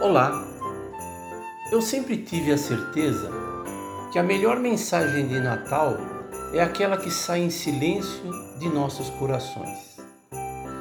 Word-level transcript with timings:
Olá! 0.00 0.48
Eu 1.70 1.82
sempre 1.82 2.16
tive 2.16 2.50
a 2.52 2.56
certeza 2.56 3.30
que 4.10 4.18
a 4.18 4.22
melhor 4.22 4.58
mensagem 4.58 5.28
de 5.28 5.38
Natal 5.38 5.98
é 6.54 6.60
aquela 6.62 6.96
que 6.96 7.10
sai 7.10 7.42
em 7.42 7.50
silêncio 7.50 8.32
de 8.58 8.66
nossos 8.70 9.10
corações. 9.10 9.98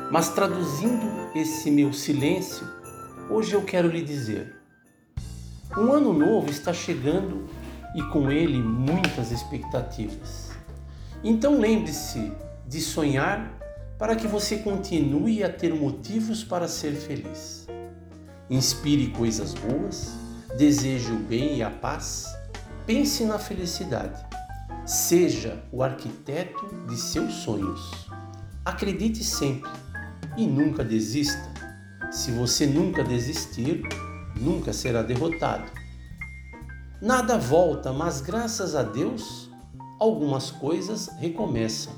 Mas 0.09 0.29
traduzindo 0.29 1.05
esse 1.35 1.69
meu 1.69 1.91
silêncio, 1.91 2.65
hoje 3.29 3.51
eu 3.53 3.61
quero 3.61 3.89
lhe 3.89 4.01
dizer: 4.01 4.55
um 5.77 5.91
ano 5.91 6.13
novo 6.13 6.49
está 6.49 6.71
chegando 6.71 7.45
e 7.95 8.01
com 8.03 8.31
ele 8.31 8.61
muitas 8.61 9.33
expectativas. 9.33 10.51
Então 11.21 11.59
lembre-se 11.59 12.31
de 12.65 12.79
sonhar 12.79 13.51
para 13.97 14.15
que 14.15 14.27
você 14.27 14.59
continue 14.59 15.43
a 15.43 15.51
ter 15.51 15.75
motivos 15.75 16.41
para 16.41 16.69
ser 16.69 16.93
feliz. 16.93 17.67
Inspire 18.49 19.11
coisas 19.11 19.53
boas, 19.53 20.09
deseje 20.57 21.11
o 21.11 21.19
bem 21.19 21.57
e 21.57 21.63
a 21.63 21.69
paz, 21.69 22.25
pense 22.83 23.23
na 23.23 23.37
felicidade. 23.37 24.25
Seja 24.87 25.63
o 25.71 25.83
arquiteto 25.83 26.65
de 26.87 26.97
seus 26.97 27.31
sonhos. 27.35 28.09
Acredite 28.65 29.23
sempre 29.23 29.69
e 30.35 30.47
nunca 30.47 30.83
desista. 30.83 31.47
Se 32.11 32.31
você 32.31 32.65
nunca 32.65 33.03
desistir, 33.03 33.83
nunca 34.35 34.73
será 34.73 35.03
derrotado. 35.03 35.71
Nada 36.99 37.37
volta, 37.37 37.93
mas 37.93 38.19
graças 38.19 38.75
a 38.75 38.81
Deus, 38.81 39.47
algumas 39.99 40.49
coisas 40.49 41.07
recomeçam. 41.19 41.93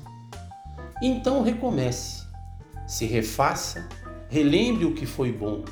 Então 1.02 1.42
recomece, 1.42 2.26
se 2.86 3.06
refaça, 3.06 3.88
relembre 4.28 4.84
o 4.84 4.94
que 4.94 5.06
foi 5.06 5.32
bom 5.32 5.64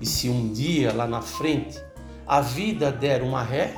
e 0.00 0.06
se 0.06 0.28
um 0.28 0.52
dia 0.52 0.92
lá 0.92 1.06
na 1.06 1.20
frente 1.20 1.82
a 2.26 2.40
vida 2.40 2.92
der 2.92 3.22
uma 3.22 3.42
ré, 3.42 3.74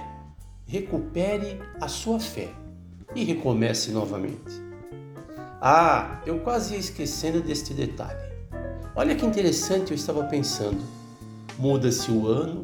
recupere 0.66 1.60
a 1.80 1.88
sua 1.88 2.18
fé 2.18 2.48
e 3.14 3.24
recomece 3.24 3.90
novamente. 3.92 4.60
Ah, 5.60 6.20
eu 6.26 6.40
quase 6.40 6.74
ia 6.74 6.80
esquecendo 6.80 7.40
deste 7.40 7.74
detalhe. 7.74 8.30
Olha 8.96 9.14
que 9.14 9.24
interessante 9.24 9.90
eu 9.90 9.94
estava 9.94 10.24
pensando. 10.24 10.82
Muda-se 11.58 12.10
o 12.10 12.26
ano, 12.26 12.62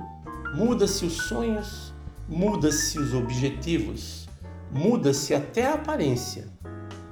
muda-se 0.54 1.04
os 1.04 1.28
sonhos, 1.28 1.92
muda-se 2.28 2.98
os 2.98 3.14
objetivos, 3.14 4.26
muda-se 4.72 5.34
até 5.34 5.66
a 5.66 5.74
aparência, 5.74 6.48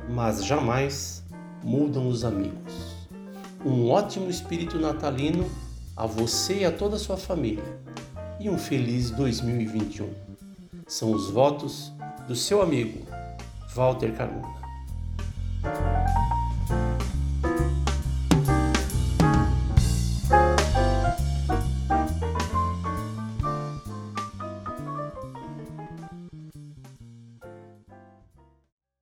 mas 0.09 0.45
jamais 0.45 1.22
mudam 1.62 2.09
os 2.09 2.25
amigos. 2.25 3.09
Um 3.65 3.89
ótimo 3.89 4.28
espírito 4.28 4.78
natalino 4.78 5.48
a 5.97 6.06
você 6.06 6.61
e 6.61 6.64
a 6.64 6.73
toda 6.73 6.97
a 6.97 6.98
sua 6.98 7.17
família 7.17 7.64
e 8.41 8.50
um 8.50 8.59
feliz 8.59 9.11
2021. 9.11 10.12
São 10.87 11.12
os 11.12 11.31
votos 11.31 11.92
do 12.27 12.34
seu 12.34 12.61
amigo 12.61 13.06
Walter 13.75 14.12
Carmona. 14.12 14.55